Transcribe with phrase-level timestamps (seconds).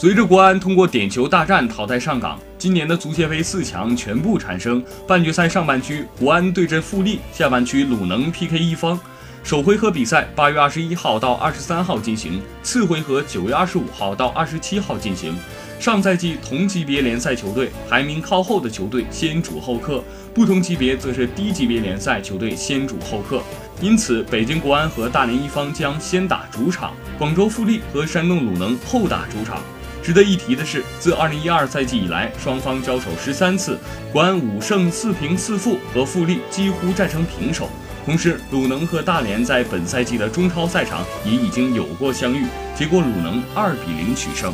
[0.00, 4.80] 随着国安通过点球大战淘汰上港，今年的足协杯四强全部产生。
[5.08, 8.96] 半决赛上半区，国安对阵富力；下半区，鲁能 PK 一方。
[9.42, 15.36] 首回合比赛八月二十一号到二十三号进行，次回合九月二十五号到二十七号进行。
[15.80, 23.42] 上赛季同级别联赛球队排名靠后的球队先主后客，不同级别则是低级别联赛球队先主后客。
[23.80, 29.60] 因此，北京国安和大连一方将先打主场，广州富力和山东鲁能后打主场。
[30.08, 33.78] 值得一提的是，自2012赛季以来，双方交手十三次，
[34.10, 37.68] 国安五胜四平四负，和富力几乎战成平手。
[38.06, 44.50] 同时，鲁能和大连在本赛季的中超赛场也已经有过相遇，结果鲁能二比零取胜。